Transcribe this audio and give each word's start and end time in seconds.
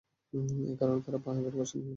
এ 0.65 0.75
কারণে 0.79 0.99
তারা 1.05 1.19
পাহাড় 1.23 1.37
কেটে 1.37 1.51
প্রাসাদ 1.53 1.75
নির্মাণ 1.75 1.79
করত। 1.79 1.89